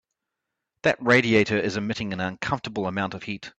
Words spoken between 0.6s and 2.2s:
That radiator is emitting an